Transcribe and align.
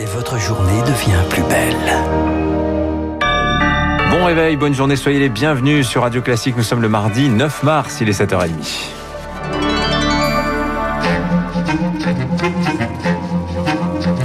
Et 0.00 0.06
votre 0.06 0.38
journée 0.38 0.80
devient 0.86 1.22
plus 1.28 1.42
belle. 1.42 1.76
Bon 4.10 4.24
réveil, 4.24 4.56
bonne 4.56 4.72
journée, 4.72 4.96
soyez 4.96 5.18
les 5.18 5.28
bienvenus 5.28 5.86
sur 5.86 6.00
Radio 6.00 6.22
Classique. 6.22 6.56
Nous 6.56 6.62
sommes 6.62 6.80
le 6.80 6.88
mardi 6.88 7.28
9 7.28 7.62
mars, 7.64 7.98
il 8.00 8.08
est 8.08 8.18
7h30.– 8.18 8.48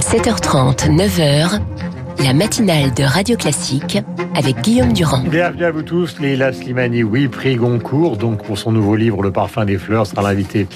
7h30, 0.00 0.96
9h, 0.96 1.60
la 2.22 2.34
matinale 2.34 2.92
de 2.94 3.02
Radio 3.02 3.36
Classique 3.36 3.98
avec 4.34 4.60
Guillaume 4.60 4.92
Durand. 4.92 5.22
Bienvenue 5.28 5.64
à 5.64 5.70
vous 5.70 5.82
tous. 5.82 6.18
Leila 6.20 6.52
Slimani, 6.52 7.02
oui, 7.02 7.28
prix 7.28 7.56
Goncourt, 7.56 8.16
donc 8.16 8.42
pour 8.42 8.58
son 8.58 8.72
nouveau 8.72 8.96
livre 8.96 9.22
Le 9.22 9.32
parfum 9.32 9.64
des 9.64 9.78
fleurs, 9.78 10.06
sera 10.06 10.22
l'invité 10.22 10.66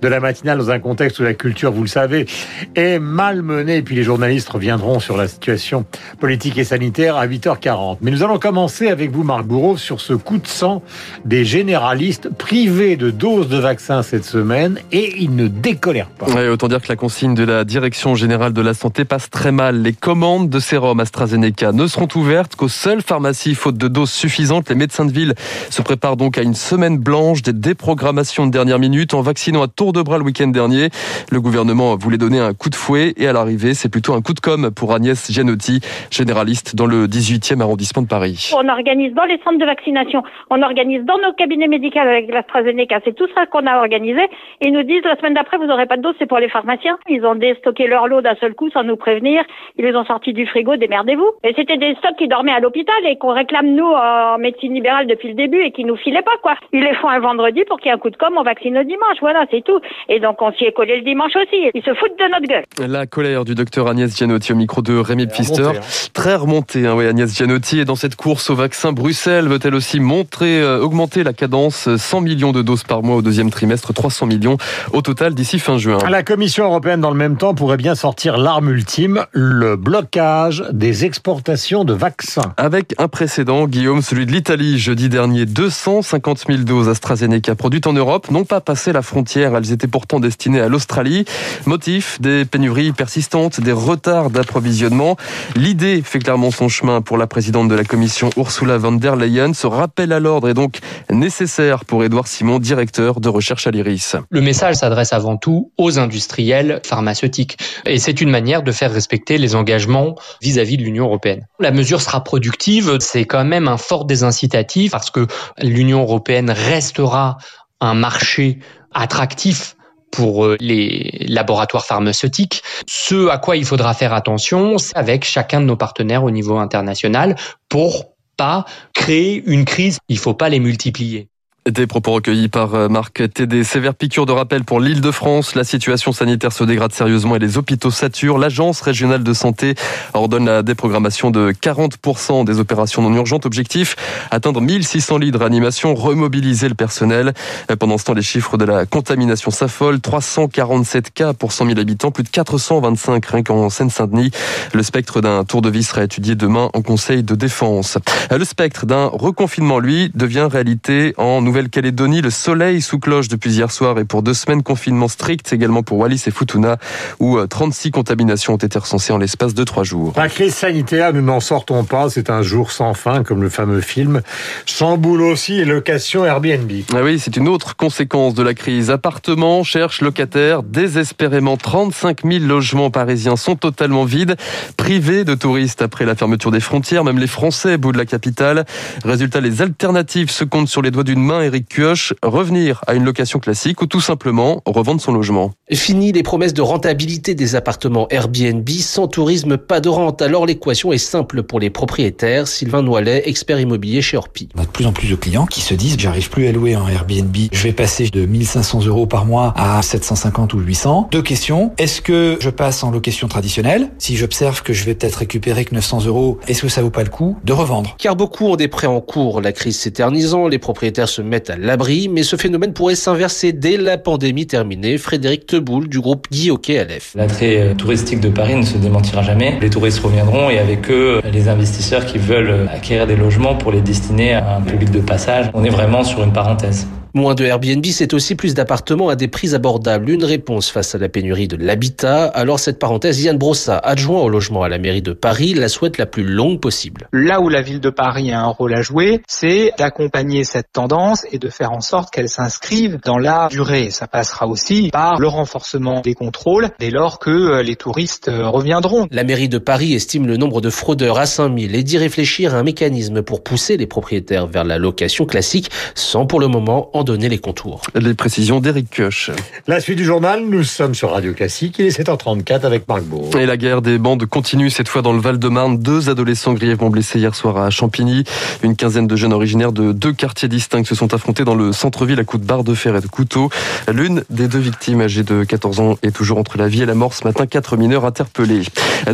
de 0.00 0.08
la 0.08 0.20
matinale 0.20 0.58
dans 0.58 0.70
un 0.70 0.78
contexte 0.78 1.18
où 1.18 1.22
la 1.22 1.34
culture, 1.34 1.72
vous 1.72 1.82
le 1.82 1.88
savez, 1.88 2.26
est 2.74 2.98
malmenée. 2.98 3.78
Et 3.78 3.82
puis 3.82 3.96
les 3.96 4.02
journalistes 4.02 4.48
reviendront 4.48 5.00
sur 5.00 5.16
la 5.16 5.28
situation 5.28 5.84
politique 6.18 6.58
et 6.58 6.64
sanitaire 6.64 7.16
à 7.16 7.26
8h40. 7.26 7.98
Mais 8.00 8.10
nous 8.10 8.22
allons 8.22 8.38
commencer 8.38 8.88
avec 8.88 9.10
vous, 9.10 9.24
Marc 9.24 9.44
Bourreau, 9.44 9.76
sur 9.76 10.00
ce 10.00 10.12
coup 10.12 10.38
de 10.38 10.46
sang 10.46 10.82
des 11.24 11.44
généralistes 11.44 12.28
privés 12.30 12.96
de 12.96 13.10
doses 13.10 13.48
de 13.48 13.58
vaccins 13.58 14.02
cette 14.02 14.24
semaine 14.24 14.78
et 14.92 15.20
ils 15.20 15.34
ne 15.34 15.48
décolèrent 15.48 16.10
pas. 16.10 16.26
Ouais, 16.26 16.48
autant 16.48 16.68
dire 16.68 16.80
que 16.80 16.88
la 16.88 16.96
consigne 16.96 17.34
de 17.34 17.44
la 17.44 17.64
Direction 17.64 18.14
générale 18.14 18.52
de 18.52 18.62
la 18.62 18.74
santé 18.74 19.04
passe 19.04 19.30
très 19.30 19.52
mal. 19.52 19.82
Les 19.82 19.92
commandes 19.92 20.48
de 20.48 20.58
sérum 20.80 20.98
AstraZeneca 20.98 21.72
ne 21.72 21.86
seront 21.86 22.08
ouvertes 22.14 22.56
qu'aux 22.56 22.68
seuls 22.68 23.02
pharmacie, 23.02 23.54
faute 23.54 23.76
de 23.76 23.86
doses 23.86 24.10
suffisantes. 24.10 24.70
Les 24.70 24.74
médecins 24.74 25.04
de 25.04 25.12
ville 25.12 25.34
se 25.68 25.82
préparent 25.82 26.16
donc 26.16 26.38
à 26.38 26.42
une 26.42 26.54
semaine 26.54 26.96
blanche 26.96 27.42
des 27.42 27.52
déprogrammations 27.52 28.46
de 28.46 28.50
dernière 28.50 28.78
minute 28.78 29.12
en 29.12 29.20
vaccinant 29.20 29.62
à 29.62 29.68
tour 29.68 29.92
de 29.92 30.00
bras 30.00 30.16
le 30.16 30.24
week-end 30.24 30.46
dernier. 30.46 30.88
Le 31.30 31.40
gouvernement 31.42 31.96
voulait 31.96 32.16
donner 32.16 32.40
un 32.40 32.54
coup 32.54 32.70
de 32.70 32.74
fouet 32.74 33.12
et 33.18 33.28
à 33.28 33.34
l'arrivée, 33.34 33.74
c'est 33.74 33.90
plutôt 33.90 34.14
un 34.14 34.22
coup 34.22 34.32
de 34.32 34.40
com 34.40 34.70
pour 34.74 34.94
Agnès 34.94 35.30
Gianotti, 35.30 35.80
généraliste 36.10 36.74
dans 36.74 36.86
le 36.86 37.06
18e 37.06 37.60
arrondissement 37.60 38.00
de 38.00 38.08
Paris. 38.08 38.50
On 38.56 38.66
organise 38.66 39.12
dans 39.12 39.26
les 39.26 39.38
centres 39.44 39.58
de 39.58 39.66
vaccination, 39.66 40.22
on 40.48 40.62
organise 40.62 41.04
dans 41.04 41.18
nos 41.18 41.34
cabinets 41.34 41.68
médicaux 41.68 42.00
avec 42.00 42.32
l'AstraZeneca, 42.32 43.00
c'est 43.04 43.14
tout 43.14 43.28
ça 43.34 43.44
qu'on 43.44 43.66
a 43.66 43.76
organisé. 43.76 44.22
Ils 44.62 44.72
nous 44.72 44.82
disent 44.82 45.04
la 45.04 45.16
semaine 45.16 45.34
d'après, 45.34 45.58
vous 45.58 45.66
n'aurez 45.66 45.84
pas 45.84 45.98
de 45.98 46.02
doses, 46.02 46.14
c'est 46.18 46.26
pour 46.26 46.38
les 46.38 46.48
pharmaciens. 46.48 46.96
Ils 47.06 47.26
ont 47.26 47.34
déstocké 47.34 47.86
leur 47.86 48.08
lot 48.08 48.22
d'un 48.22 48.36
seul 48.36 48.54
coup 48.54 48.70
sans 48.70 48.82
nous 48.82 48.96
prévenir. 48.96 49.42
Ils 49.76 49.84
les 49.84 49.94
ont 49.94 50.04
sortis 50.04 50.32
du 50.32 50.46
frigo, 50.46 50.69
démerdez-vous. 50.76 51.30
Et 51.44 51.52
c'était 51.56 51.76
des 51.76 51.94
stocks 51.96 52.16
qui 52.18 52.28
dormaient 52.28 52.52
à 52.52 52.60
l'hôpital 52.60 52.94
et 53.06 53.16
qu'on 53.16 53.32
réclame 53.32 53.74
nous 53.74 53.86
en 53.86 54.38
médecine 54.38 54.74
libérale 54.74 55.06
depuis 55.06 55.28
le 55.28 55.34
début 55.34 55.60
et 55.60 55.72
qui 55.72 55.84
nous 55.84 55.96
filaient 55.96 56.22
pas 56.22 56.36
quoi. 56.42 56.54
Ils 56.72 56.82
les 56.82 56.94
font 56.94 57.08
un 57.08 57.20
vendredi 57.20 57.64
pour 57.68 57.78
qu'il 57.78 57.86
y 57.86 57.88
ait 57.90 57.94
un 57.94 57.98
coup 57.98 58.10
de 58.10 58.16
com, 58.16 58.34
on 58.36 58.42
vaccine 58.42 58.74
le 58.74 58.84
dimanche, 58.84 59.18
voilà, 59.20 59.44
c'est 59.50 59.64
tout. 59.64 59.80
Et 60.08 60.20
donc 60.20 60.40
on 60.42 60.52
s'y 60.52 60.64
est 60.64 60.72
collé 60.72 60.96
le 60.96 61.02
dimanche 61.02 61.32
aussi. 61.36 61.70
Ils 61.74 61.82
se 61.82 61.94
foutent 61.94 62.18
de 62.18 62.30
notre 62.30 62.46
gueule. 62.46 62.64
La 62.88 63.06
colère 63.06 63.44
du 63.44 63.54
docteur 63.54 63.88
Agnès 63.88 64.16
Gianotti 64.16 64.52
au 64.52 64.56
micro 64.56 64.82
de 64.82 64.96
Rémi 64.96 65.26
Pfister, 65.26 65.62
hein. 65.62 66.10
très 66.14 66.34
remontée. 66.34 66.86
Hein, 66.86 66.94
oui, 66.96 67.06
Agnès 67.06 67.34
Gianotti 67.34 67.80
et 67.80 67.84
dans 67.84 67.96
cette 67.96 68.16
course 68.16 68.50
au 68.50 68.54
vaccin, 68.54 68.92
Bruxelles 68.92 69.48
veut-elle 69.48 69.74
aussi 69.74 70.00
montrer, 70.00 70.60
euh, 70.60 70.80
augmenter 70.80 71.24
la 71.24 71.32
cadence, 71.32 71.94
100 71.96 72.20
millions 72.20 72.52
de 72.52 72.62
doses 72.62 72.84
par 72.84 73.02
mois 73.02 73.16
au 73.16 73.22
deuxième 73.22 73.50
trimestre, 73.50 73.92
300 73.92 74.26
millions 74.26 74.56
au 74.92 75.02
total 75.02 75.34
d'ici 75.34 75.58
fin 75.58 75.78
juin. 75.78 75.98
La 76.08 76.22
Commission 76.22 76.64
européenne, 76.64 77.00
dans 77.00 77.10
le 77.10 77.16
même 77.16 77.36
temps, 77.36 77.54
pourrait 77.54 77.76
bien 77.76 77.94
sortir 77.94 78.38
l'arme 78.38 78.70
ultime, 78.70 79.26
le 79.32 79.76
blocage 79.76 80.59
des 80.72 81.04
exportations 81.04 81.84
de 81.84 81.92
vaccins. 81.92 82.52
Avec 82.56 82.94
un 82.98 83.08
précédent, 83.08 83.66
Guillaume, 83.66 84.02
celui 84.02 84.26
de 84.26 84.32
l'Italie, 84.32 84.78
jeudi 84.78 85.08
dernier, 85.08 85.46
250 85.46 86.44
000 86.48 86.58
doses 86.62 86.88
AstraZeneca 86.88 87.54
produites 87.54 87.86
en 87.86 87.92
Europe 87.92 88.30
n'ont 88.30 88.44
pas 88.44 88.60
passé 88.60 88.92
la 88.92 89.02
frontière. 89.02 89.56
Elles 89.56 89.72
étaient 89.72 89.86
pourtant 89.86 90.20
destinées 90.20 90.60
à 90.60 90.68
l'Australie. 90.68 91.24
Motif 91.66 92.20
des 92.20 92.44
pénuries 92.44 92.92
persistantes, 92.92 93.60
des 93.60 93.72
retards 93.72 94.30
d'approvisionnement. 94.30 95.16
L'idée 95.56 96.02
fait 96.02 96.18
clairement 96.18 96.50
son 96.50 96.68
chemin 96.68 97.00
pour 97.00 97.18
la 97.18 97.26
présidente 97.26 97.68
de 97.68 97.74
la 97.74 97.84
Commission, 97.84 98.30
Ursula 98.36 98.78
von 98.78 98.92
der 98.92 99.16
Leyen. 99.16 99.52
Ce 99.54 99.66
rappel 99.66 100.12
à 100.12 100.20
l'ordre 100.20 100.48
est 100.48 100.54
donc 100.54 100.78
nécessaire 101.10 101.84
pour 101.84 102.04
Édouard 102.04 102.26
Simon, 102.26 102.58
directeur 102.58 103.20
de 103.20 103.28
recherche 103.28 103.66
à 103.66 103.70
l'IRIS. 103.70 104.16
Le 104.30 104.40
message 104.40 104.76
s'adresse 104.76 105.12
avant 105.12 105.36
tout 105.36 105.72
aux 105.76 105.98
industriels 105.98 106.80
pharmaceutiques. 106.84 107.58
Et 107.86 107.98
c'est 107.98 108.20
une 108.20 108.30
manière 108.30 108.62
de 108.62 108.72
faire 108.72 108.92
respecter 108.92 109.38
les 109.38 109.54
engagements 109.54 110.14
vis-à-vis 110.50 110.76
de 110.76 110.82
l'Union 110.82 111.04
européenne. 111.04 111.46
La 111.58 111.70
mesure 111.70 112.00
sera 112.00 112.24
productive, 112.24 112.98
c'est 113.00 113.24
quand 113.24 113.44
même 113.44 113.68
un 113.68 113.76
fort 113.76 114.04
désincitatif 114.04 114.90
parce 114.90 115.10
que 115.10 115.26
l'Union 115.58 116.00
européenne 116.02 116.50
restera 116.50 117.38
un 117.80 117.94
marché 117.94 118.58
attractif 118.92 119.76
pour 120.10 120.44
euh, 120.44 120.56
les 120.60 121.24
laboratoires 121.28 121.86
pharmaceutiques. 121.86 122.62
Ce 122.88 123.28
à 123.28 123.38
quoi 123.38 123.56
il 123.56 123.64
faudra 123.64 123.94
faire 123.94 124.12
attention, 124.12 124.76
c'est 124.78 124.96
avec 124.96 125.24
chacun 125.24 125.60
de 125.60 125.66
nos 125.66 125.76
partenaires 125.76 126.24
au 126.24 126.32
niveau 126.32 126.58
international 126.58 127.36
pour 127.68 128.12
pas 128.36 128.64
créer 128.92 129.42
une 129.46 129.64
crise. 129.64 129.98
Il 130.08 130.18
faut 130.18 130.34
pas 130.34 130.48
les 130.48 130.58
multiplier. 130.58 131.29
Des 131.68 131.86
propos 131.86 132.12
recueillis 132.12 132.48
par 132.48 132.74
euh, 132.74 132.88
Marc 132.88 133.22
Tédé. 133.34 133.64
Sévère 133.64 133.94
piqûre 133.94 134.24
de 134.24 134.32
rappel 134.32 134.64
pour 134.64 134.80
l'île 134.80 135.02
de 135.02 135.10
France. 135.10 135.54
La 135.54 135.62
situation 135.62 136.10
sanitaire 136.10 136.54
se 136.54 136.64
dégrade 136.64 136.94
sérieusement 136.94 137.36
et 137.36 137.38
les 137.38 137.58
hôpitaux 137.58 137.90
saturent. 137.90 138.38
L'Agence 138.38 138.80
régionale 138.80 139.22
de 139.22 139.32
santé 139.34 139.74
ordonne 140.14 140.46
la 140.46 140.62
déprogrammation 140.62 141.30
de 141.30 141.52
40% 141.52 142.46
des 142.46 142.60
opérations 142.60 143.02
non 143.02 143.14
urgentes. 143.14 143.44
Objectif, 143.44 143.94
atteindre 144.30 144.62
1600 144.62 145.18
lits 145.18 145.32
de 145.32 145.36
réanimation, 145.36 145.94
remobiliser 145.94 146.66
le 146.66 146.74
personnel. 146.74 147.34
Pendant 147.78 147.98
ce 147.98 148.04
temps, 148.04 148.14
les 148.14 148.22
chiffres 148.22 148.56
de 148.56 148.64
la 148.64 148.86
contamination 148.86 149.50
s'affolent. 149.50 150.00
347 150.00 151.12
cas 151.12 151.34
pour 151.34 151.52
100 151.52 151.66
000 151.66 151.78
habitants, 151.78 152.10
plus 152.10 152.24
de 152.24 152.30
425 152.30 153.26
rien 153.26 153.42
qu'en 153.42 153.68
Seine-Saint-Denis. 153.68 154.30
Le 154.72 154.82
spectre 154.82 155.20
d'un 155.20 155.44
tour 155.44 155.60
de 155.60 155.68
vie 155.68 155.84
sera 155.84 156.04
étudié 156.04 156.36
demain 156.36 156.70
en 156.72 156.80
Conseil 156.80 157.22
de 157.22 157.34
défense. 157.34 157.98
Le 158.30 158.44
spectre 158.46 158.86
d'un 158.86 159.08
reconfinement, 159.08 159.78
lui, 159.78 160.10
devient 160.14 160.48
réalité 160.50 161.12
en 161.18 161.42
Nouvelle-Calédonie. 161.50 162.22
Le 162.22 162.30
soleil 162.30 162.80
sous 162.80 163.00
cloche 163.00 163.26
depuis 163.26 163.50
hier 163.50 163.72
soir 163.72 163.98
et 163.98 164.04
pour 164.04 164.22
deux 164.22 164.34
semaines 164.34 164.62
confinement 164.62 165.08
strict 165.08 165.52
également 165.52 165.82
pour 165.82 165.98
Wallis 165.98 166.22
et 166.28 166.30
Futuna 166.30 166.76
où 167.18 167.44
36 167.44 167.90
contaminations 167.90 168.54
ont 168.54 168.56
été 168.56 168.78
recensées 168.78 169.12
en 169.12 169.18
l'espace 169.18 169.52
de 169.52 169.64
trois 169.64 169.82
jours. 169.82 170.12
La 170.16 170.28
crise 170.28 170.54
sanitaire, 170.54 171.12
nous 171.12 171.22
n'en 171.22 171.40
sortons 171.40 171.82
pas. 171.82 172.08
C'est 172.08 172.30
un 172.30 172.42
jour 172.42 172.70
sans 172.70 172.94
fin, 172.94 173.24
comme 173.24 173.42
le 173.42 173.48
fameux 173.48 173.80
film. 173.80 174.22
Chamboule 174.64 175.22
aussi 175.22 175.56
les 175.56 175.64
locations 175.64 176.24
Airbnb. 176.24 176.70
Ah 176.94 177.02
oui, 177.02 177.18
c'est 177.18 177.36
une 177.36 177.48
autre 177.48 177.74
conséquence 177.74 178.34
de 178.34 178.44
la 178.44 178.54
crise. 178.54 178.92
Appartements, 178.92 179.64
cherchent 179.64 180.02
locataires, 180.02 180.62
désespérément 180.62 181.56
35 181.56 182.18
000 182.24 182.44
logements 182.44 182.92
parisiens 182.92 183.34
sont 183.34 183.56
totalement 183.56 184.04
vides, 184.04 184.36
privés 184.76 185.24
de 185.24 185.34
touristes 185.34 185.82
après 185.82 186.04
la 186.04 186.14
fermeture 186.14 186.52
des 186.52 186.60
frontières, 186.60 187.02
même 187.02 187.18
les 187.18 187.26
Français 187.26 187.76
bout 187.76 187.90
de 187.90 187.98
la 187.98 188.06
capitale. 188.06 188.66
Résultat, 189.04 189.40
les 189.40 189.62
alternatives 189.62 190.30
se 190.30 190.44
comptent 190.44 190.68
sur 190.68 190.80
les 190.80 190.92
doigts 190.92 191.02
d'une 191.02 191.24
main. 191.24 191.39
Eric 191.40 191.68
Kioch, 191.68 192.14
revenir 192.22 192.82
à 192.86 192.94
une 192.94 193.04
location 193.04 193.38
classique 193.38 193.82
ou 193.82 193.86
tout 193.86 194.00
simplement 194.00 194.62
revendre 194.66 195.00
son 195.00 195.12
logement. 195.12 195.52
Fini 195.72 196.12
les 196.12 196.22
promesses 196.22 196.54
de 196.54 196.62
rentabilité 196.62 197.34
des 197.34 197.54
appartements 197.54 198.08
Airbnb. 198.10 198.68
Sans 198.68 199.08
tourisme, 199.08 199.56
pas 199.56 199.80
de 199.80 199.88
rente. 199.88 200.22
Alors 200.22 200.46
l'équation 200.46 200.92
est 200.92 200.98
simple 200.98 201.42
pour 201.42 201.60
les 201.60 201.70
propriétaires. 201.70 202.48
Sylvain 202.48 202.82
Noilet, 202.82 203.28
expert 203.28 203.60
immobilier 203.60 204.02
chez 204.02 204.16
Orpi. 204.16 204.48
On 204.56 204.62
a 204.62 204.64
de 204.64 204.70
plus 204.70 204.86
en 204.86 204.92
plus 204.92 205.08
de 205.08 205.16
clients 205.16 205.46
qui 205.46 205.60
se 205.60 205.74
disent 205.74 205.96
j'arrive 205.98 206.30
plus 206.30 206.46
à 206.46 206.52
louer 206.52 206.74
un 206.74 206.86
Airbnb. 206.88 207.36
Je 207.52 207.62
vais 207.62 207.72
passer 207.72 208.08
de 208.08 208.26
1500 208.26 208.86
euros 208.86 209.06
par 209.06 209.26
mois 209.26 209.52
à 209.56 209.80
750 209.82 210.54
ou 210.54 210.58
800. 210.58 211.08
Deux 211.10 211.22
questions. 211.22 211.72
Est-ce 211.78 212.00
que 212.00 212.38
je 212.40 212.50
passe 212.50 212.82
en 212.82 212.90
location 212.90 213.28
traditionnelle? 213.28 213.90
Si 213.98 214.16
j'observe 214.16 214.62
que 214.62 214.72
je 214.72 214.84
vais 214.84 214.94
peut-être 214.94 215.16
récupérer 215.16 215.64
que 215.64 215.74
900 215.74 216.06
euros, 216.06 216.38
est-ce 216.48 216.62
que 216.62 216.68
ça 216.68 216.82
vaut 216.82 216.90
pas 216.90 217.04
le 217.04 217.10
coup 217.10 217.36
de 217.44 217.52
revendre? 217.52 217.96
Car 217.98 218.16
beaucoup 218.16 218.46
ont 218.46 218.56
des 218.56 218.68
prêts 218.68 218.86
en 218.86 219.00
cours. 219.00 219.40
La 219.40 219.52
crise 219.52 219.78
s'éternisant, 219.78 220.48
les 220.48 220.58
propriétaires 220.58 221.08
se 221.08 221.22
mettent 221.30 221.48
à 221.48 221.56
l'abri, 221.56 222.08
mais 222.08 222.22
ce 222.22 222.36
phénomène 222.36 222.74
pourrait 222.74 222.94
s'inverser 222.94 223.52
dès 223.52 223.78
la 223.78 223.96
pandémie 223.96 224.46
terminée. 224.46 224.98
Frédéric 224.98 225.46
Teboul 225.46 225.88
du 225.88 226.00
groupe 226.00 226.26
Guy 226.30 226.50
Hockey 226.50 226.78
Aleph. 226.78 227.12
L'attrait 227.14 227.60
euh, 227.60 227.74
touristique 227.74 228.20
de 228.20 228.28
Paris 228.28 228.56
ne 228.56 228.62
se 228.62 228.76
démentira 228.76 229.22
jamais. 229.22 229.58
Les 229.62 229.70
touristes 229.70 230.00
reviendront 230.00 230.50
et 230.50 230.58
avec 230.58 230.90
eux, 230.90 231.22
les 231.32 231.48
investisseurs 231.48 232.04
qui 232.04 232.18
veulent 232.18 232.68
acquérir 232.70 233.06
des 233.06 233.16
logements 233.16 233.54
pour 233.54 233.72
les 233.72 233.80
destiner 233.80 234.34
à 234.34 234.56
un 234.56 234.60
public 234.60 234.90
de 234.90 235.00
passage. 235.00 235.50
On 235.54 235.64
est 235.64 235.70
vraiment 235.70 236.04
sur 236.04 236.22
une 236.22 236.32
parenthèse. 236.32 236.86
Moins 237.12 237.34
de 237.34 237.44
Airbnb, 237.44 237.84
c'est 237.86 238.14
aussi 238.14 238.36
plus 238.36 238.54
d'appartements 238.54 239.08
à 239.08 239.16
des 239.16 239.26
prix 239.26 239.56
abordables. 239.56 240.10
Une 240.10 240.24
réponse 240.24 240.70
face 240.70 240.94
à 240.94 240.98
la 240.98 241.08
pénurie 241.08 241.48
de 241.48 241.56
l'habitat. 241.56 242.26
Alors 242.26 242.60
cette 242.60 242.78
parenthèse, 242.78 243.20
Yann 243.24 243.36
Brossa, 243.36 243.78
adjoint 243.78 244.20
au 244.20 244.28
logement 244.28 244.62
à 244.62 244.68
la 244.68 244.78
mairie 244.78 245.02
de 245.02 245.12
Paris, 245.12 245.54
la 245.54 245.68
souhaite 245.68 245.98
la 245.98 246.06
plus 246.06 246.22
longue 246.22 246.60
possible. 246.60 247.08
Là 247.12 247.40
où 247.40 247.48
la 247.48 247.62
ville 247.62 247.80
de 247.80 247.90
Paris 247.90 248.30
a 248.30 248.40
un 248.40 248.46
rôle 248.46 248.74
à 248.74 248.82
jouer, 248.82 249.22
c'est 249.26 249.72
d'accompagner 249.76 250.44
cette 250.44 250.70
tendance 250.72 251.26
et 251.32 251.40
de 251.40 251.48
faire 251.48 251.72
en 251.72 251.80
sorte 251.80 252.10
qu'elle 252.14 252.28
s'inscrive 252.28 253.00
dans 253.04 253.18
la 253.18 253.48
durée. 253.50 253.90
Ça 253.90 254.06
passera 254.06 254.46
aussi 254.46 254.90
par 254.92 255.18
le 255.18 255.26
renforcement 255.26 256.02
des 256.02 256.14
contrôles 256.14 256.68
dès 256.78 256.90
lors 256.90 257.18
que 257.18 257.30
euh, 257.30 257.62
les 257.64 257.74
touristes 257.74 258.28
euh, 258.28 258.48
reviendront. 258.48 259.08
La 259.10 259.24
mairie 259.24 259.48
de 259.48 259.58
Paris 259.58 259.94
estime 259.94 260.28
le 260.28 260.36
nombre 260.36 260.60
de 260.60 260.70
fraudeurs 260.70 261.18
à 261.18 261.26
5000 261.26 261.74
et 261.74 261.82
dit 261.82 261.98
réfléchir 261.98 262.54
à 262.54 262.58
un 262.58 262.62
mécanisme 262.62 263.22
pour 263.22 263.42
pousser 263.42 263.76
les 263.76 263.88
propriétaires 263.88 264.46
vers 264.46 264.64
la 264.64 264.78
location 264.78 265.26
classique 265.26 265.70
sans 265.96 266.26
pour 266.26 266.38
le 266.38 266.46
moment 266.46 266.90
en 266.96 266.99
donner 267.04 267.28
les 267.28 267.38
contours. 267.38 267.82
Les 267.94 268.14
précisions 268.14 268.60
d'Éric 268.60 268.96
Koch. 268.96 269.30
La 269.66 269.80
suite 269.80 269.98
du 269.98 270.04
journal, 270.04 270.44
nous 270.44 270.64
sommes 270.64 270.94
sur 270.94 271.10
Radio 271.10 271.32
Classique, 271.32 271.76
il 271.78 271.86
est 271.86 271.98
7h34 271.98 272.62
avec 272.62 272.88
Marc 272.88 273.02
Bourg. 273.02 273.30
Et 273.38 273.46
la 273.46 273.56
guerre 273.56 273.82
des 273.82 273.98
bandes 273.98 274.26
continue 274.26 274.70
cette 274.70 274.88
fois 274.88 275.02
dans 275.02 275.12
le 275.12 275.20
Val-de-Marne. 275.20 275.78
Deux 275.78 276.08
adolescents 276.08 276.54
grièvement 276.54 276.90
blessés 276.90 277.18
hier 277.18 277.34
soir 277.34 277.56
à 277.58 277.70
Champigny. 277.70 278.24
Une 278.62 278.76
quinzaine 278.76 279.06
de 279.06 279.16
jeunes 279.16 279.32
originaires 279.32 279.72
de 279.72 279.92
deux 279.92 280.12
quartiers 280.12 280.48
distincts 280.48 280.84
se 280.84 280.94
sont 280.94 281.14
affrontés 281.14 281.44
dans 281.44 281.54
le 281.54 281.72
centre-ville 281.72 282.18
à 282.20 282.24
coups 282.24 282.42
de 282.42 282.46
barre 282.46 282.64
de 282.64 282.74
fer 282.74 282.96
et 282.96 283.00
de 283.00 283.06
couteau. 283.06 283.50
L'une 283.92 284.24
des 284.30 284.48
deux 284.48 284.58
victimes, 284.58 285.00
âgée 285.00 285.22
de 285.22 285.44
14 285.44 285.80
ans, 285.80 285.96
est 286.02 286.14
toujours 286.14 286.38
entre 286.38 286.58
la 286.58 286.68
vie 286.68 286.82
et 286.82 286.86
la 286.86 286.94
mort. 286.94 287.14
Ce 287.14 287.24
matin, 287.24 287.46
quatre 287.46 287.76
mineurs 287.76 288.04
interpellés. 288.04 288.62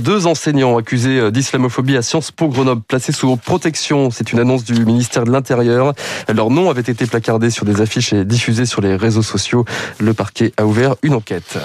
Deux 0.00 0.26
enseignants 0.26 0.76
accusés 0.76 1.30
d'islamophobie 1.30 1.96
à 1.96 2.02
Sciences 2.02 2.30
Po 2.30 2.48
Grenoble, 2.48 2.82
placés 2.86 3.12
sous 3.12 3.36
protection. 3.36 4.10
C'est 4.10 4.32
une 4.32 4.38
annonce 4.38 4.64
du 4.64 4.84
ministère 4.84 5.24
de 5.24 5.30
l'Intérieur. 5.30 5.94
Leur 6.32 6.50
nom 6.50 6.70
avait 6.70 6.80
été 6.80 7.06
placardé 7.06 7.50
sur 7.50 7.64
des 7.64 7.75
affiches 7.80 8.12
et 8.12 8.24
diffusé 8.24 8.66
sur 8.66 8.80
les 8.80 8.96
réseaux 8.96 9.22
sociaux. 9.22 9.64
Le 9.98 10.14
parquet 10.14 10.52
a 10.56 10.66
ouvert 10.66 10.96
une 11.02 11.14
enquête. 11.14 11.58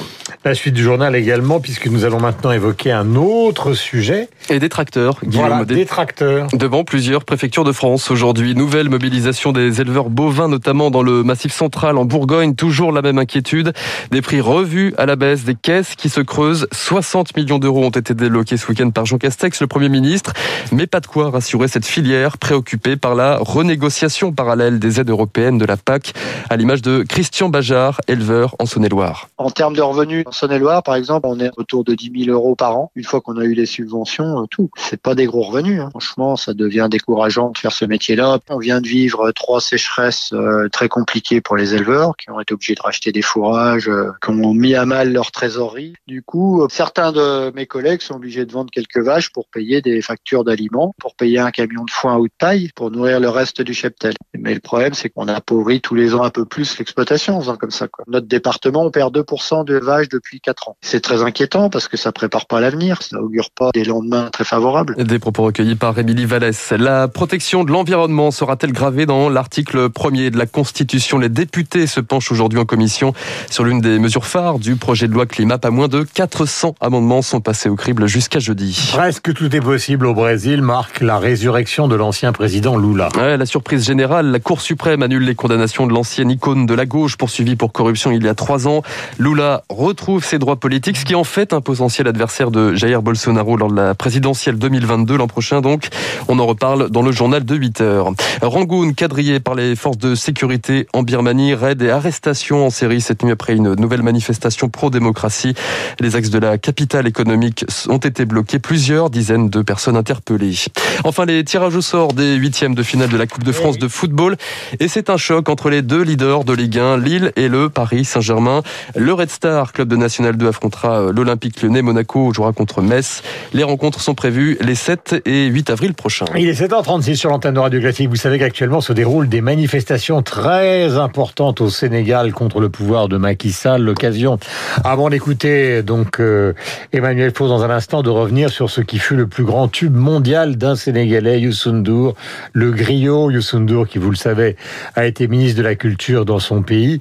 La 0.44 0.56
suite 0.56 0.74
du 0.74 0.84
journal 0.84 1.16
également, 1.16 1.60
puisque 1.60 1.88
nous 1.88 2.06
allons 2.06 2.19
maintenant 2.19 2.52
évoquer 2.52 2.92
un 2.92 3.16
autre 3.16 3.74
sujet. 3.74 4.30
Et 4.50 4.60
des 4.60 4.69
tracteurs. 4.69 5.19
Voilà, 5.25 5.63
des 5.66 5.86
tracteurs. 5.86 6.48
Devant 6.54 6.84
plusieurs 6.84 7.25
préfectures 7.25 7.63
de 7.63 7.72
France 7.72 8.10
aujourd'hui. 8.10 8.56
Nouvelle 8.56 8.90
mobilisation 8.90 9.52
des 9.52 9.81
éleveurs 9.81 10.10
bovins, 10.10 10.48
notamment 10.48 10.90
dans 10.90 11.04
le 11.04 11.24
massif 11.24 11.54
central 11.54 11.98
en 11.98 12.06
Bourgogne. 12.06 12.56
Toujours 12.56 12.92
la 12.92 13.02
même 13.02 13.18
inquiétude. 13.18 13.74
Des 14.12 14.22
prix 14.22 14.42
revus 14.42 14.94
à 14.98 15.06
la 15.06 15.16
baisse, 15.16 15.44
des 15.44 15.56
caisses 15.56 15.96
qui 15.96 16.10
se 16.10 16.22
creusent. 16.22 16.68
60 16.72 17.38
millions 17.38 17.60
d'euros 17.60 17.86
ont 17.86 17.90
été 17.90 18.13
débloqués 18.13 18.58
ce 18.58 18.68
week-end 18.68 18.90
par 18.90 19.06
Jean 19.06 19.18
Castex, 19.18 19.62
le 19.62 19.68
Premier 19.68 19.90
ministre. 19.90 20.34
Mais 20.72 20.88
pas 20.88 21.02
de 21.02 21.08
quoi 21.08 21.30
rassurer 21.30 21.68
cette 21.68 21.86
filière 21.86 22.38
préoccupée 22.38 22.96
par 22.96 23.13
la 23.13 23.38
renégociation 23.38 24.31
parallèle 24.31 24.80
des 24.80 25.00
aides 25.00 25.10
européennes 25.10 25.58
de 25.58 25.66
la 25.66 25.78
PAC, 25.78 26.00
à 26.50 26.57
l'image 26.57 26.81
de 26.81 27.03
Christian 27.07 27.50
Bajard, 27.50 28.01
éleveur 28.07 28.56
en 28.59 28.65
Saône-et-Loire. 28.65 29.30
En 29.38 29.50
termes 29.50 29.75
de 29.75 29.81
revenus, 29.81 30.24
en 30.25 30.31
Saône-et-Loire, 30.31 30.83
par 30.83 30.95
exemple, 30.95 31.27
on 31.27 31.39
est 31.39 31.51
autour 31.57 31.83
de 31.83 31.94
10 31.94 32.25
000 32.25 32.36
euros 32.36 32.56
par 32.56 32.77
an. 32.77 32.92
Une 32.95 33.03
fois 33.03 33.21
qu'on 33.21 33.38
a 33.38 33.44
eu 33.44 33.53
les 33.53 33.65
subventions, 33.65 34.48
tout. 34.48 34.69
C'est 34.77 35.01
pas 35.01 35.15
des 35.15 35.25
gros 35.25 35.44
revenus. 35.44 35.81
Hein. 35.81 35.89
Franchement, 35.92 36.36
ça 36.36 36.53
devient 36.53 36.88
décourageant 36.89 37.50
de 37.50 37.57
faire 37.57 37.71
ce 37.71 37.86
métier-là. 37.86 38.39
On 38.50 38.59
vient 38.59 38.81
de 38.81 38.88
vivre 38.88 39.31
trois 39.31 39.62
sécheresses 39.62 40.31
euh, 40.33 40.68
très 40.69 40.89
compliquées 40.89 41.42
pour 41.42 41.56
les 41.56 41.74
éleveurs 41.75 42.15
qui 42.18 42.30
ont 42.30 42.39
été 42.39 42.53
obligés 42.53 42.75
de 42.75 42.81
racheter 42.81 43.12
des 43.12 43.21
fourrages, 43.21 43.89
euh, 43.89 44.12
qui 44.24 44.30
ont 44.30 44.53
mis 44.53 44.75
à 44.75 44.86
mal 44.86 45.12
leur 45.12 45.31
trésorerie. 45.31 45.94
Du 46.07 46.21
coup, 46.21 46.63
euh, 46.63 46.68
certains 46.69 47.12
de 47.12 47.51
mes 47.56 47.65
collègues 47.65 48.01
sont 48.01 48.15
obligés 48.15 48.45
de 48.45 48.51
vendre 48.51 48.71
quelques 48.71 49.00
vaches 49.00 49.31
pour 49.31 49.48
payer 49.48 49.81
des 49.81 50.01
factures 50.01 50.44
d'aliments, 50.44 50.94
pour 51.00 51.15
payer 51.15 51.39
un 51.39 51.51
camion 51.51 51.83
de 51.83 51.92
foin 51.92 52.18
ou 52.18 52.27
de 52.27 52.33
paille, 52.38 52.69
pour 52.75 52.92
nourrir 52.92 53.19
le 53.19 53.30
reste 53.30 53.62
du 53.62 53.74
cheptel. 53.74 54.13
Mais 54.38 54.53
le 54.53 54.59
problème, 54.59 54.94
c'est 54.94 55.09
qu'on 55.09 55.27
appauvrit 55.27 55.81
tous 55.92 55.96
les 55.96 56.16
ans 56.16 56.24
un 56.24 56.30
peu 56.30 56.46
plus 56.46 56.78
l'exploitation 56.78 57.36
en 57.36 57.42
faisant 57.42 57.58
comme 57.58 57.70
ça. 57.70 57.90
Quoi. 57.90 58.06
Notre 58.08 58.26
département, 58.26 58.86
on 58.86 58.92
perd 58.92 59.14
2% 59.14 59.66
de 59.66 59.78
vaches 59.78 60.08
depuis 60.08 60.40
4 60.40 60.70
ans. 60.70 60.78
C'est 60.80 61.02
très 61.02 61.22
inquiétant 61.22 61.70
parce 61.70 61.90
que 61.90 61.98
ça 61.98 62.14
prépare 62.14 62.46
pas 62.46 62.62
l'avenir, 62.62 63.02
ça 63.02 63.20
augure 63.22 63.50
pas 63.54 63.72
des 63.74 63.84
lendemains 63.84 64.30
très 64.32 64.46
favorables. 64.46 64.96
Des 65.04 65.20
propos 65.20 65.44
recueillis 65.44 65.76
par 65.76 66.00
Émilie 66.00 66.24
Vallès. 66.24 66.72
La 66.72 67.10
protection 67.10 67.66
de 67.66 67.74
l'environnement 67.74 68.32
sera-t-elle 68.32 68.72
gravée 68.72 69.06
dans 69.06 69.28
l'article 69.28 69.90
1er 69.90 70.30
de 70.30 70.38
la 70.38 70.46
Constitution? 70.46 71.18
Les 71.18 71.28
députés 71.28 71.88
se 71.88 72.00
penchent 72.00 72.32
aujourd'hui 72.32 72.60
en 72.60 72.66
commission 72.66 73.14
sur 73.50 73.66
l'une 73.66 73.82
des 73.82 74.00
mesures 74.00 74.26
phares 74.26 74.60
du 74.60 74.78
projet 74.78 75.10
de 75.10 75.14
loi 75.14 75.26
climat. 75.26 75.58
Pas 75.58 75.72
moins 75.72 75.90
de 75.90 76.04
400 76.04 76.76
amendements 76.80 77.22
sont 77.22 77.42
passés 77.42 77.68
au 77.68 77.76
crible 77.76 78.08
jusqu'à 78.08 78.40
jeudi. 78.40 78.92
Presque 78.94 79.34
tout 79.34 79.54
est 79.54 79.60
possible 79.60 80.06
au 80.06 80.14
Brésil, 80.14 80.62
marque 80.62 81.02
la 81.02 81.20
résurrection 81.20 81.90
de 81.90 81.96
l'ancien 81.96 82.32
président 82.32 82.78
Lula. 82.78 83.10
Ouais, 83.18 83.36
la 83.36 83.46
surprise 83.46 83.86
générale, 83.86 84.28
la 84.28 84.40
Cour 84.40 84.62
suprême 84.62 85.04
annule 85.04 85.26
les 85.26 85.36
condamnations 85.36 85.81
de 85.88 85.94
l'ancienne 85.94 86.30
icône 86.30 86.66
de 86.66 86.74
la 86.74 86.86
gauche 86.86 87.18
poursuivie 87.18 87.56
pour 87.56 87.72
corruption 87.72 88.12
il 88.12 88.24
y 88.24 88.28
a 88.28 88.36
trois 88.36 88.68
ans. 88.68 88.81
Lula 89.19 89.63
retrouve 89.69 90.24
ses 90.24 90.39
droits 90.39 90.56
politiques, 90.56 90.98
ce 90.98 91.06
qui 91.06 91.16
en 91.16 91.24
fait 91.24 91.54
un 91.54 91.62
potentiel 91.62 92.07
adversaire 92.07 92.51
de 92.51 92.74
Jair 92.74 93.01
Bolsonaro 93.01 93.57
lors 93.57 93.72
de 93.72 93.75
la 93.75 93.95
présidentielle 93.95 94.57
2022 94.57 95.18
l'an 95.18 95.28
prochain. 95.28 95.62
Donc, 95.62 95.88
on 96.28 96.39
en 96.39 96.45
reparle 96.45 96.89
dans 96.89 97.01
le 97.01 97.12
journal 97.12 97.45
de 97.45 97.56
8 97.56 97.81
heures. 97.81 98.12
Rangoon, 98.42 98.94
quadrillé 98.94 99.39
par 99.39 99.56
les 99.56 99.75
forces 99.75 99.98
de 99.98 100.16
sécurité 100.16 100.88
en 100.94 101.04
Birmanie, 101.04 101.54
raid 101.54 101.81
et 101.81 101.89
arrestations 101.89 102.66
en 102.66 102.69
série 102.69 103.01
cette 103.01 103.24
nuit 103.24 103.31
après 103.31 103.56
une 103.56 103.75
nouvelle 103.75 104.04
manifestation 104.04 104.69
pro-démocratie. 104.69 105.54
Les 106.00 106.16
axes 106.16 106.30
de 106.30 106.39
la 106.39 106.57
capitale 106.57 107.07
économique 107.07 107.66
ont 107.88 107.98
été 107.98 108.25
bloqués. 108.25 108.60
Plusieurs 108.60 109.10
dizaines 109.10 109.50
de 109.50 109.62
personnes 109.62 109.95
interpellées. 109.95 110.56
Enfin, 111.04 111.25
les 111.25 111.44
tirages 111.44 111.75
au 111.75 111.81
sort 111.81 112.13
des 112.13 112.36
huitièmes 112.36 112.75
de 112.75 112.84
finale 112.84 113.10
de 113.10 113.18
la 113.18 113.27
Coupe 113.27 113.44
de 113.44 113.51
France 113.51 113.77
de 113.77 113.88
football. 113.88 114.36
Et 114.80 114.88
c'est 114.88 115.10
un 115.10 115.18
choc 115.18 115.50
entre 115.50 115.69
les 115.69 115.71
deux 115.80 116.02
leaders 116.02 116.44
de 116.44 116.52
Ligue 116.52 116.78
1, 116.78 116.98
Lille 116.98 117.32
et 117.38 117.48
le 117.48 117.70
Paris 117.70 118.04
Saint-Germain. 118.04 118.62
Le 118.98 119.14
Red 119.14 119.30
Star, 119.30 119.72
club 119.72 119.88
de 119.88 119.96
National 119.96 120.36
2, 120.36 120.48
affrontera 120.50 121.14
l'Olympique 121.14 121.62
Lyonnais. 121.62 121.82
Monaco 121.82 122.34
jouera 122.34 122.52
contre 122.52 122.82
Metz. 122.82 123.24
Les 123.54 123.64
rencontres 123.64 124.02
sont 124.02 124.14
prévues 124.14 124.58
les 124.60 124.76
7 124.76 125.22
et 125.26 125.46
8 125.46 125.70
avril 125.70 125.94
prochains. 125.94 126.26
Il 126.38 126.50
est 126.50 126.62
7h36 126.62 127.16
sur 127.16 127.30
l'antenne 127.30 127.54
de 127.54 127.60
Radio 127.60 127.80
Classique. 127.80 128.10
Vous 128.10 128.18
savez 128.18 128.38
qu'actuellement 128.38 128.82
se 128.82 128.92
déroulent 128.92 129.30
des 129.30 129.40
manifestations 129.40 130.22
très 130.22 130.98
importantes 130.98 131.62
au 131.62 131.70
Sénégal 131.70 132.34
contre 132.34 132.60
le 132.60 132.70
pouvoir 132.70 133.08
de 133.08 133.16
Macky 133.16 133.54
Sall. 133.54 133.84
L'occasion, 133.84 134.38
avant 134.84 135.10
d'écouter 135.10 135.84
donc 135.84 136.20
euh, 136.20 136.54
Emmanuel 136.92 137.32
Faux 137.34 137.48
dans 137.48 137.64
un 137.64 137.70
instant, 137.70 138.02
de 138.02 138.10
revenir 138.10 138.50
sur 138.50 138.70
ce 138.70 138.82
qui 138.82 139.00
fut 139.00 139.16
le 139.16 139.28
plus 139.28 139.44
grand 139.44 139.68
tube 139.68 139.96
mondial 139.96 140.58
d'un 140.58 140.76
Sénégalais, 140.76 141.40
Youssou 141.40 141.72
N'Dour, 141.72 142.16
le 142.54 142.72
griot 142.72 143.30
Youssou 143.32 143.60
N'Dour, 143.60 143.88
qui 143.88 144.00
vous 144.00 144.10
le 144.10 144.16
savez, 144.16 144.56
a 144.96 145.06
été 145.06 145.28
ministre 145.28 145.50
de 145.56 145.63
la 145.63 145.75
Culture 145.75 146.25
dans 146.25 146.39
son 146.39 146.62
pays, 146.62 147.00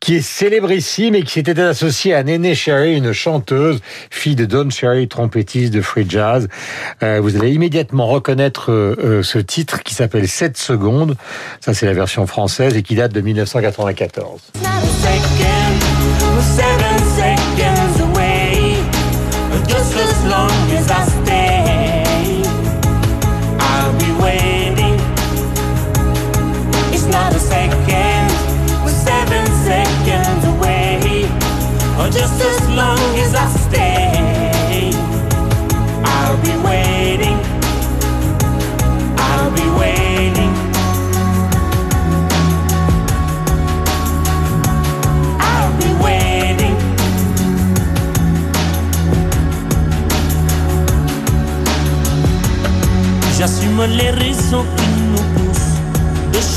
qui 0.00 0.16
est 0.16 0.20
célébrissime 0.20 1.14
et 1.14 1.22
qui 1.22 1.32
s'était 1.32 1.60
associé 1.60 2.14
à 2.14 2.22
Néné 2.22 2.54
Cherry, 2.54 2.96
une 2.96 3.12
chanteuse, 3.12 3.80
fille 4.10 4.36
de 4.36 4.44
Don 4.44 4.70
Cherry, 4.70 5.08
trompettiste 5.08 5.72
de 5.72 5.80
free 5.80 6.06
jazz. 6.08 6.48
Euh, 7.02 7.20
vous 7.20 7.36
allez 7.36 7.52
immédiatement 7.52 8.06
reconnaître 8.06 8.70
euh, 8.70 8.96
euh, 8.98 9.22
ce 9.22 9.38
titre 9.38 9.82
qui 9.82 9.94
s'appelle 9.94 10.28
7 10.28 10.56
secondes. 10.56 11.16
Ça, 11.60 11.74
c'est 11.74 11.86
la 11.86 11.94
version 11.94 12.26
française 12.26 12.76
et 12.76 12.82
qui 12.82 12.94
date 12.94 13.12
de 13.12 13.20
1994. 13.20 14.40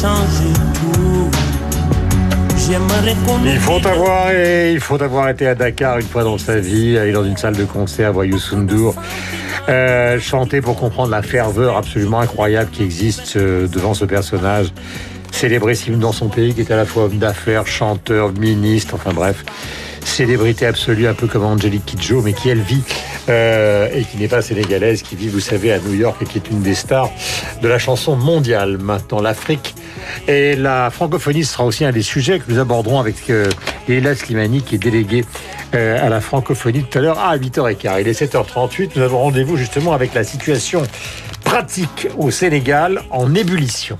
Changer 0.05 0.53
tout. 0.75 1.31
Il 3.45 3.59
faut 3.59 3.88
avoir 3.88 4.31
et 4.31 4.74
il 4.74 4.79
faut 4.79 5.01
avoir 5.01 5.29
été 5.29 5.47
à 5.47 5.55
Dakar 5.55 6.00
une 6.00 6.07
fois 6.07 6.24
dans 6.24 6.38
sa 6.38 6.59
vie, 6.59 6.97
aller 6.97 7.12
dans 7.12 7.24
une 7.24 7.38
salle 7.38 7.55
de 7.55 7.63
concert, 7.63 8.12
voir 8.13 8.25
Youssou 8.25 8.57
N'Dour 8.57 8.95
euh, 9.69 10.19
chanter 10.19 10.62
pour 10.62 10.75
comprendre 10.75 11.09
la 11.09 11.21
ferveur 11.21 11.77
absolument 11.77 12.19
incroyable 12.19 12.69
qui 12.71 12.83
existe 12.83 13.35
euh, 13.38 13.67
devant 13.67 13.93
ce 13.93 14.05
personnage 14.05 14.67
célébrissime 15.31 16.00
dans 16.00 16.12
son 16.12 16.27
pays, 16.27 16.53
qui 16.53 16.62
est 16.62 16.71
à 16.71 16.75
la 16.75 16.85
fois 16.85 17.03
homme 17.03 17.17
d'affaires, 17.17 17.67
chanteur, 17.67 18.31
ministre, 18.31 18.95
enfin 18.95 19.12
bref, 19.13 19.43
célébrité 20.07 20.65
absolue, 20.65 21.07
un 21.07 21.13
peu 21.13 21.27
comme 21.27 21.43
Angelique 21.43 21.85
Kidjo, 21.85 22.21
mais 22.21 22.33
qui 22.33 22.50
elle 22.50 22.62
vit 22.62 22.83
euh, 23.29 23.89
et 23.93 24.03
qui 24.03 24.17
n'est 24.17 24.27
pas 24.27 24.41
sénégalaise, 24.41 25.01
qui 25.01 25.15
vit, 25.15 25.29
vous 25.29 25.39
savez, 25.39 25.71
à 25.71 25.79
New 25.79 25.93
York 25.93 26.17
et 26.21 26.25
qui 26.25 26.38
est 26.38 26.50
une 26.50 26.62
des 26.62 26.75
stars 26.75 27.09
de 27.62 27.67
la 27.67 27.79
chanson 27.79 28.15
mondiale. 28.15 28.77
Maintenant, 28.77 29.21
l'Afrique 29.21 29.75
et 30.27 30.55
la 30.55 30.89
francophonie 30.89 31.43
sera 31.43 31.65
aussi 31.65 31.85
un 31.85 31.91
des 31.91 32.01
sujets 32.01 32.39
que 32.39 32.51
nous 32.51 32.59
aborderons 32.59 33.00
avec 33.00 33.29
euh, 33.29 33.50
Léla 33.88 34.15
Slimani, 34.15 34.62
qui 34.62 34.75
est 34.75 34.79
déléguée 34.79 35.25
euh, 35.74 36.05
à 36.05 36.09
la 36.09 36.21
francophonie 36.21 36.83
tout 36.83 36.97
à 36.97 37.01
l'heure 37.01 37.19
à 37.19 37.38
8h15. 37.38 38.01
Il 38.01 38.07
est 38.07 38.21
7h38. 38.21 38.91
Nous 38.95 39.01
avons 39.01 39.19
rendez-vous 39.19 39.57
justement 39.57 39.93
avec 39.93 40.13
la 40.13 40.24
situation 40.24 40.83
pratique 41.43 42.07
au 42.17 42.31
Sénégal 42.31 43.01
en 43.12 43.33
ébullition. 43.35 43.97